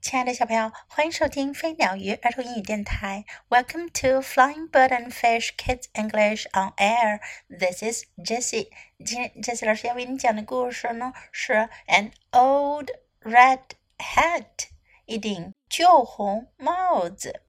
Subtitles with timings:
[0.00, 3.24] 亲爱的小朋友，欢迎收听飞鸟鱼儿童英语电台。
[3.48, 7.20] Welcome to Flying Bird and Fish Kids English on Air.
[7.48, 8.70] This is Jessie.
[9.04, 13.62] 今天 Jessie 老师要为你讲的故事呢是 An Old Red
[13.98, 14.68] Hat，
[15.06, 17.42] 一顶旧红帽子。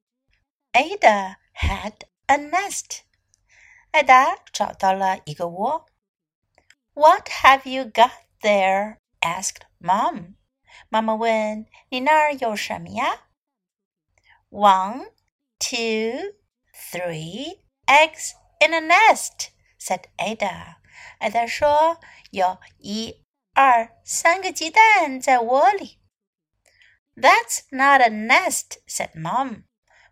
[0.72, 1.94] Ada had
[2.26, 3.02] a nest.
[3.92, 5.86] 艾达找到了一个窝。
[6.94, 8.98] What have you got there?
[9.22, 10.34] asked Mom.
[10.90, 13.28] 妈妈问：“你那儿有什么呀？”“
[14.50, 15.12] One,
[15.60, 16.36] two,
[16.74, 19.50] three eggs in a nest,”
[19.80, 20.78] said Ada.
[21.20, 22.00] 艾达说：“
[22.32, 26.00] 有一、二、三个鸡蛋在窝里。”
[27.16, 29.64] That's not a nest,” said Mom.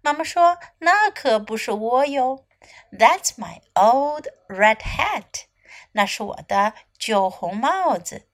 [0.01, 2.45] 妈妈说：“那可不是窝哟。”“
[2.91, 5.45] That's my old red hat.”
[5.93, 8.27] 那是我的旧红帽子。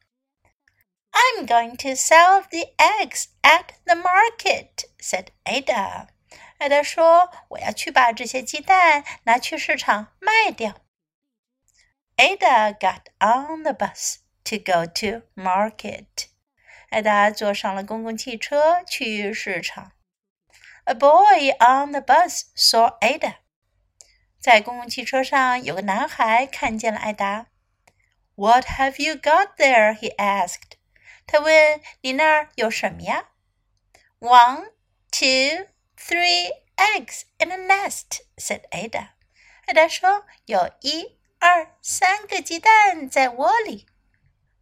[1.42, 6.08] I'm going to sell the eggs at the market," said Ada.
[6.60, 10.76] 艾达说：“我要去把这些鸡蛋拿去市场卖掉。”
[12.18, 16.28] Ada got on the bus to go to market.
[16.90, 19.94] 艾达坐上了公共汽车去市场。
[20.84, 23.38] A boy on the bus saw Ada.
[24.40, 27.48] 在公共汽车上有个男孩看见了艾达。
[28.36, 29.96] What have you got there?
[29.98, 30.75] he asked.
[31.26, 33.28] 他问：“你那儿有什么呀？”“
[34.20, 34.72] One,
[35.12, 39.10] two, three eggs in a nest,” said Ada.
[39.66, 43.88] 艾达说：“有一、二、三个鸡蛋在窝里。”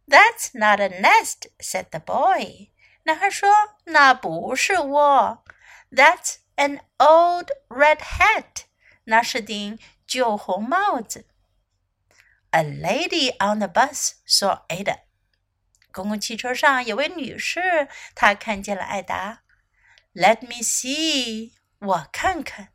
[0.06, 2.70] “That's not a nest,” said the boy.
[3.04, 5.44] 男孩说：“那不是窝。”
[5.90, 8.64] “That's an old red hat.”
[9.04, 11.26] 那是顶旧红帽子。
[12.50, 15.00] A lady on the bus saw Ada.
[15.94, 19.42] 公共汽车上有位女士，她看见了艾达。
[20.14, 22.72] Let me see，我看看。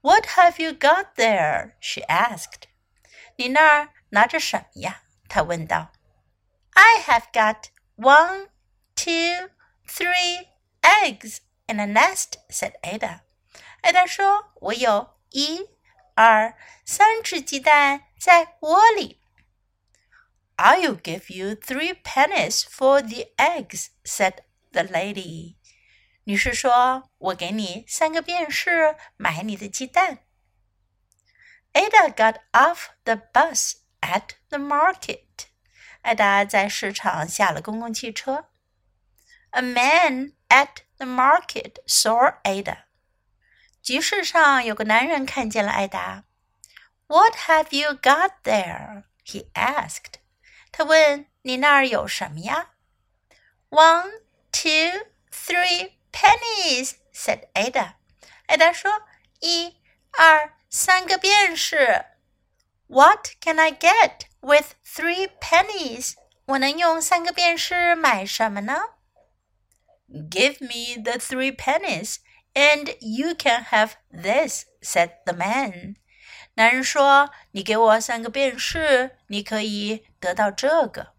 [0.00, 1.72] What have you got there?
[1.80, 2.64] She asked.
[3.36, 5.02] 你那儿拿着什么呀？
[5.28, 5.92] 她问道。
[6.72, 8.48] I have got one,
[8.94, 9.50] two,
[9.86, 10.48] three
[10.82, 13.20] eggs in a nest," said Ada.
[13.80, 15.68] 艾达说：“我有一、
[16.14, 19.17] 二、三只鸡蛋在窝里。”
[20.58, 25.56] I'll give you three pennies for the eggs," said the lady.
[26.24, 30.18] 女士说：“我给你三个便士买你的鸡蛋。”
[31.74, 35.48] Ada got off the bus at the market.
[36.02, 38.48] 艾达在市场下了公共汽车。
[39.50, 42.84] A man at the market saw Ada.
[43.82, 46.24] 集市上有个男人看见了艾达。
[47.06, 49.04] What have you got there?
[49.24, 50.17] he asked.
[50.78, 54.10] 他问：“你那儿有什么呀？”“One,
[54.52, 57.94] two, three pennies,” said Ada.
[58.46, 59.02] 艾达说：“
[59.40, 59.76] 一、
[60.12, 62.04] 二、三个便士。”
[62.86, 66.14] What can I get with three pennies?
[66.46, 68.80] 我能用三个便士买什么呢？
[70.08, 72.16] Give me the three pennies,
[72.52, 75.96] and you can have this,” said the man.
[76.56, 81.14] 男人说：“你给我三个便士，你可以 得到这个。”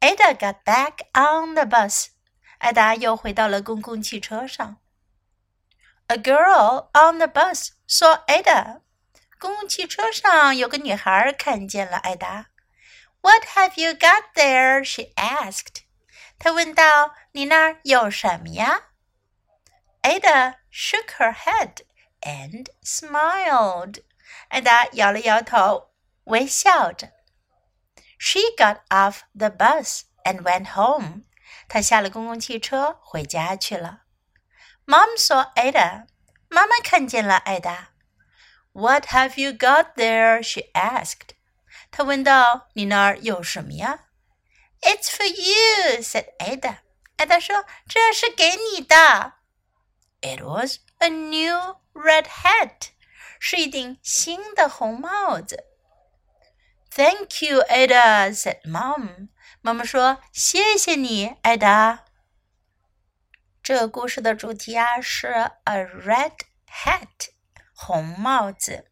[0.00, 2.08] Ada got back on the bus.
[2.58, 4.80] 艾达又回到了公共汽车上。
[6.08, 8.80] A girl on the bus saw Ada.
[9.38, 12.50] 公共汽车上有个女孩看见了艾达。
[13.22, 14.84] What have you got there?
[14.84, 15.82] She asked.
[16.38, 18.90] 她问道：“你那儿有什么呀？”
[20.02, 21.84] Ada shook her head
[22.20, 24.02] and smiled.
[24.48, 25.90] 艾达摇了摇头，
[26.24, 27.10] 微笑着。
[28.18, 31.24] She got off the bus and went home.
[31.68, 34.02] 她下了公共汽车，回家去了。
[34.86, 36.06] Mom saw Ada.
[36.48, 37.90] 妈妈看见了艾达。
[38.72, 40.42] What have you got there?
[40.42, 41.36] She asked.
[41.90, 44.06] 她问道：“你那儿有什么呀？”
[44.82, 46.78] It's for you," said Ada.
[47.16, 49.34] 艾达说：“这是给你的。”
[50.20, 52.88] It was a new red hat，
[53.38, 55.64] 是一顶新的红帽子。
[56.91, 59.29] Thank you, Ada," said Mom.
[59.61, 62.05] 妈妈说：“谢谢你，艾达。”
[63.61, 65.27] 这个故事的主题啊是
[65.65, 66.33] a red
[66.67, 67.29] hat，
[67.73, 68.89] 红帽子。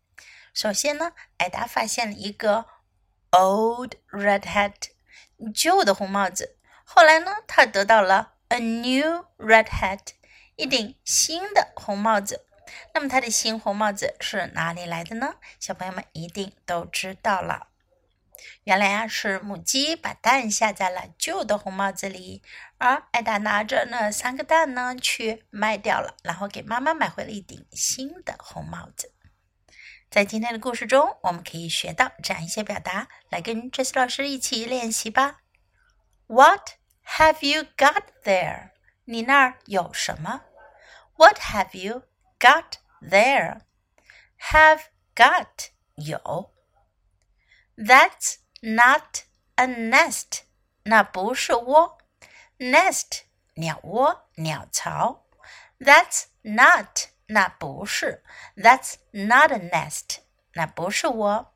[0.53, 2.65] 首先呢，艾达发现了一个
[3.31, 4.75] old red hat，
[5.53, 6.57] 旧的红帽子。
[6.83, 9.99] 后来呢，他得到了 a new red hat，
[10.55, 12.45] 一顶新的红帽子。
[12.94, 15.35] 那么它的新红帽子是哪里来的呢？
[15.59, 17.69] 小朋友们一定都知道了。
[18.63, 22.43] 原来啊，是母鸡把蛋下在了旧的红帽子里，
[22.77, 29.13] 而艾达拿着那三个蛋呢，去卖掉了，然后给妈妈买回了一顶新的红帽子。
[30.09, 35.41] 在今天的故事中，我们可以学到这样一些表达，来跟 Jess 老师一起练习吧。
[36.27, 36.71] What
[37.05, 38.71] have you got there？
[39.05, 40.41] 你那儿有什么
[41.17, 42.03] ？What have you
[42.39, 44.81] got there？Have
[45.15, 46.53] got 有。
[47.76, 49.22] That's not
[49.56, 50.42] a nest，
[50.84, 51.98] 那不是窝。
[52.58, 53.22] Nest
[53.54, 55.26] 鸟窝、鸟巢。
[55.78, 58.22] That's not 那不是。
[58.56, 60.19] That's not a nest，
[60.54, 61.54] 那不是窝。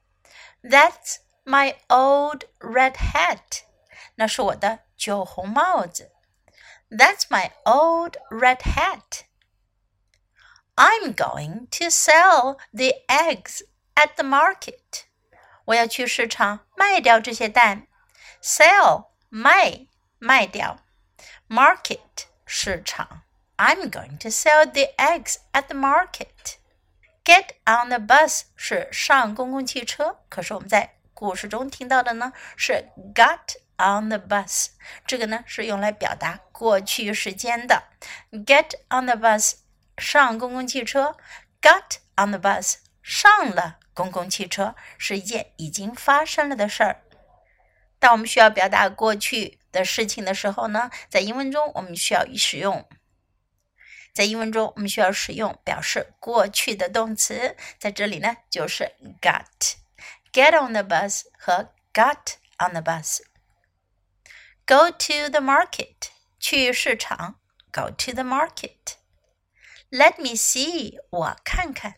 [0.63, 3.63] That's my old red hat，
[4.17, 6.13] 那是我的旧红帽子。
[6.91, 9.25] That's my old red hat.
[10.77, 13.63] I'm going to sell the eggs
[13.95, 15.05] at the market.
[15.71, 17.87] 我要去市场卖掉这些蛋。
[18.43, 19.87] Sell 卖
[20.19, 20.79] 卖掉，
[21.49, 23.23] market 市场。
[23.57, 26.59] I'm going to sell the eggs at the market.
[27.25, 34.69] Get on the bus 是上公共汽车，可是我们在故事中听到的呢是 got on the bus，
[35.07, 37.83] 这个呢是用来表达过去时间的。
[38.31, 39.55] Get on the bus
[39.99, 41.17] 上公共汽车，
[41.61, 47.04] got on the bus 上了 公共汽车是一件已经发生了的事儿。
[48.00, 52.90] 当我们需要表达过去的事情的时候呢，在英文中我们需要使用，
[54.12, 59.76] 在英文中我们需要使用表示过去的动词，在这里呢就是 got。
[60.34, 63.20] Get on the bus 和 got on the bus。
[64.66, 66.10] Go to the market
[66.40, 67.40] 去市场
[67.72, 68.96] ，Go to the market。
[69.92, 71.98] Let me see 我看看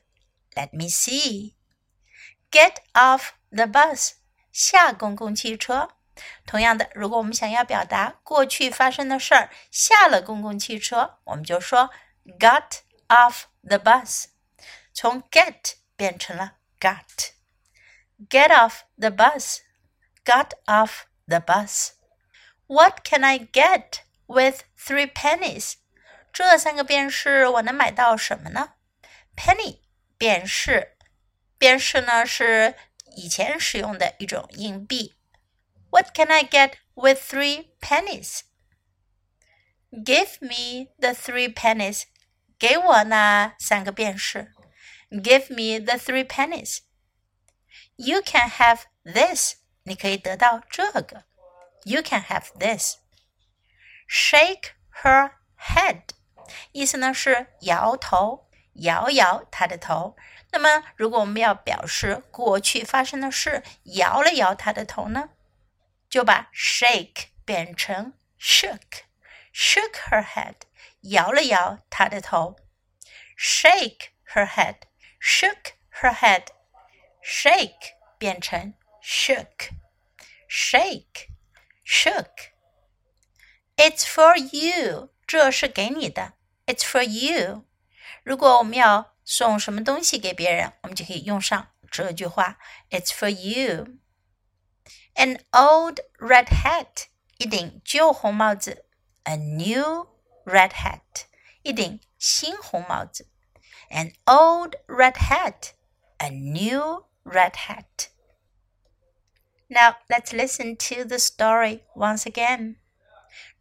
[0.54, 1.54] ，Let me see。
[2.53, 4.13] Get off the bus
[4.53, 5.91] 下公共汽车。
[6.47, 11.91] 同样的，如果我们想要表达过去发生的事儿，下了公共汽车，我们就说
[12.39, 14.27] got off the bus，
[14.93, 19.59] 从 get 变成了 got。Get off the bus.
[20.25, 21.93] Got off the bus.
[22.67, 25.75] What can I get with three pennies?
[26.33, 28.75] 这三个便士我能买到什么呢？
[29.37, 29.79] Penny
[30.19, 30.97] 便士，
[31.63, 32.75] 便士呢是
[33.17, 35.17] 以前使用的一种硬币。
[35.91, 38.41] What can I get with three pennies?
[39.91, 42.05] Give me the three pennies.
[42.59, 44.53] 给我那三个便士。
[45.11, 46.81] Give me the three pennies.
[47.97, 49.55] You can have this.
[49.85, 51.25] 你可以得到这个。
[51.85, 52.99] You can have this.
[54.09, 54.73] Shake
[55.03, 56.03] her head.
[56.73, 60.17] 意思呢是摇头，摇摇她的头。
[60.53, 65.31] 那么，如果我们要表示过去发生的事，摇了摇她的头呢，
[66.09, 70.55] 就把 shake 变成 shook，shook her head，
[71.03, 72.57] 摇了摇她的头。
[73.37, 81.29] Shake her head，shook her head。shake 变成 shook，shake
[81.85, 86.33] shook。It's for you，这是给你的。
[86.67, 87.65] It's for you。
[88.25, 92.58] 如果我们要 送什么东西给别人，我们就可以用上这句话
[92.90, 93.98] ：It's for you。
[95.16, 97.06] An old red hat，
[97.38, 98.86] 一顶旧红帽子
[99.24, 100.08] ；a new
[100.44, 101.26] red hat，
[101.62, 103.28] 一顶新红帽子
[103.90, 108.08] ；an old red hat，a new red hat.
[109.68, 112.78] Now let's listen to the story once again.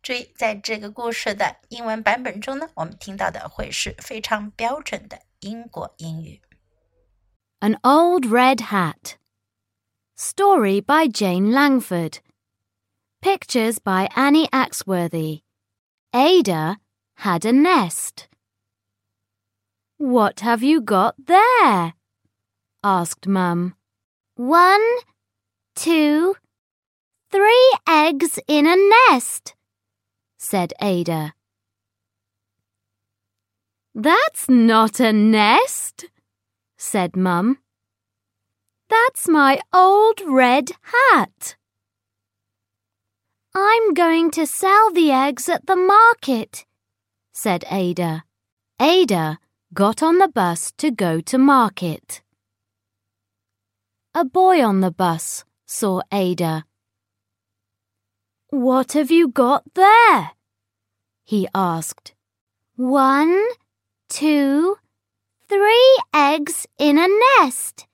[0.02, 6.41] 注意，在这个故事的英文版本中呢，我们听到的会是非常标准的英国英语。
[7.59, 9.17] An Old Red Hat.
[10.15, 12.19] Story by Jane Langford.
[13.21, 15.41] Pictures by Annie Axworthy.
[16.13, 16.77] Ada
[17.17, 18.27] had a nest.
[19.97, 21.93] What have you got there?
[22.83, 23.75] asked Mum.
[24.35, 24.85] One,
[25.75, 26.35] two,
[27.31, 28.75] three eggs in a
[29.09, 29.55] nest,
[30.37, 31.33] said Ada.
[33.94, 36.06] That's not a nest,
[36.78, 37.58] said Mum.
[38.88, 41.56] That's my old red hat.
[43.54, 46.64] I'm going to sell the eggs at the market,
[47.32, 48.24] said Ada.
[48.80, 49.38] Ada
[49.74, 52.22] got on the bus to go to market.
[54.14, 56.64] A boy on the bus saw Ada.
[58.48, 60.32] What have you got there?
[61.24, 62.14] he asked.
[62.76, 63.38] One,
[64.12, 64.76] two,
[65.48, 67.08] three eggs in a
[67.40, 67.86] nest,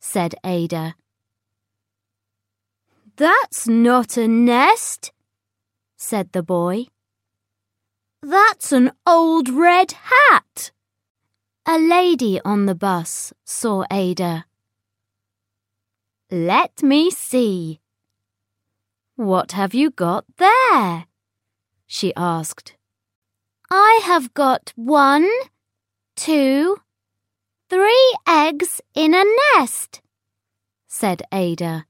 [0.00, 0.96] said Ada.
[3.16, 5.12] That's not a nest,
[5.96, 6.86] said the boy.
[8.20, 10.72] That's an old red hat.
[11.66, 14.44] A lady on the bus saw Ada.
[16.32, 17.80] Let me see.
[19.14, 21.06] What have you got there?
[21.86, 22.77] she asked.
[23.70, 25.28] I have got one,
[26.16, 26.78] two,
[27.68, 29.24] three eggs in a
[29.56, 30.00] nest,
[30.86, 31.84] said Ada.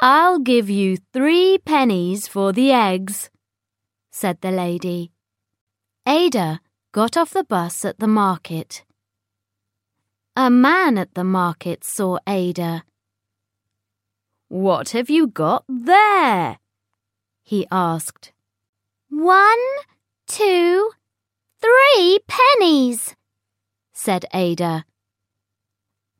[0.00, 3.30] I'll give you three pennies for the eggs,
[4.10, 5.12] said the lady.
[6.04, 8.84] Ada got off the bus at the market.
[10.36, 12.82] A man at the market saw Ada.
[14.48, 16.58] What have you got there?
[17.44, 18.33] he asked.
[19.16, 19.64] One,
[20.26, 20.90] two,
[21.62, 23.14] three pennies,
[23.92, 24.86] said Ada.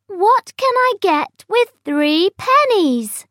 [0.06, 3.26] What can I get with three pennies?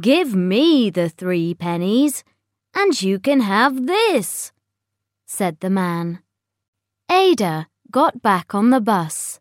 [0.00, 2.24] Give me the three pennies,
[2.74, 4.50] and you can have this,
[5.24, 6.18] said the man.
[7.08, 9.38] Ada got back on the bus.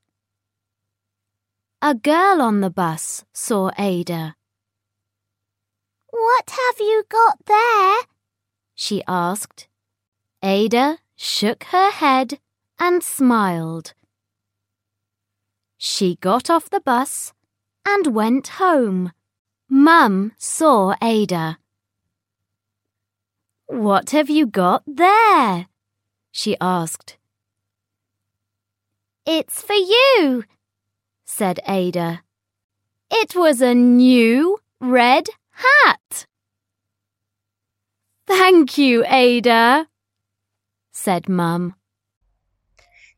[1.82, 4.36] A girl on the bus saw Ada.
[6.12, 8.15] What have you got there?
[8.76, 9.68] She asked.
[10.44, 12.40] Ada shook her head
[12.78, 13.94] and smiled.
[15.78, 17.34] She got off the bus
[17.86, 19.12] and went home.
[19.70, 21.58] Mum saw Ada.
[23.68, 25.68] What have you got there?
[26.32, 27.18] she asked.
[29.26, 30.44] It's for you,
[31.24, 32.22] said Ada.
[33.10, 36.28] It was a new red hat.
[38.27, 39.87] Thank you, Ada,
[40.95, 41.75] said Mum.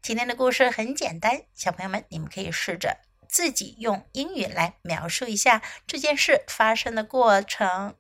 [0.00, 2.98] 今天的故事很简单，小朋友们，你们可以试着
[3.28, 7.96] 自己用英语来描述一下这件事发生的过程。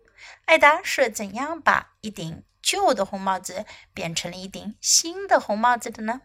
[0.46, 6.22] 艾达是怎样把一顶旧的红帽子变成了一顶新的红帽子的呢？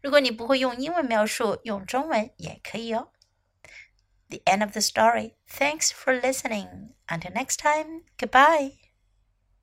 [0.00, 3.12] 如果你不会用英文描述，用中文也可以哦。
[4.28, 5.34] The end of the story.
[5.48, 6.94] Thanks for listening.
[7.06, 8.02] Until next time.
[8.18, 8.79] Goodbye.